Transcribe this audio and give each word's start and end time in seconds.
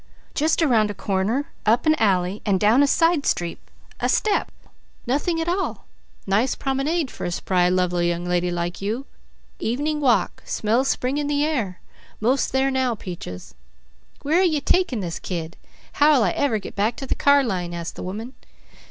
"Just 0.33 0.63
around 0.63 0.89
a 0.89 0.95
corner, 0.95 1.51
up 1.63 1.85
an 1.85 1.93
alley, 1.99 2.41
and 2.43 2.59
down 2.59 2.81
a 2.81 2.87
side 2.87 3.23
street 3.23 3.59
a 3.99 4.09
step. 4.09 4.51
Nothing 5.05 5.39
at 5.39 5.47
all! 5.47 5.85
Nice 6.25 6.55
promenade 6.55 7.11
for 7.11 7.23
a 7.23 7.29
spry, 7.31 7.69
lovely 7.69 8.09
young 8.09 8.25
lady 8.25 8.49
like 8.49 8.81
you. 8.81 9.05
Evening 9.59 9.99
walk, 10.01 10.41
smell 10.43 10.83
spring 10.85 11.19
in 11.19 11.27
the 11.27 11.45
air. 11.45 11.81
'Most 12.19 12.51
there 12.51 12.71
now, 12.71 12.95
Peaches." 12.95 13.53
"Where 14.23 14.39
are 14.39 14.43
ye 14.43 14.59
takin' 14.59 15.01
this 15.01 15.19
kid? 15.19 15.55
How'll 15.93 16.23
I 16.23 16.31
ever 16.31 16.57
get 16.57 16.75
back 16.75 16.95
to 16.95 17.05
the 17.05 17.13
car 17.13 17.43
line?" 17.43 17.71
asked 17.71 17.95
the 17.95 18.01
woman. 18.01 18.33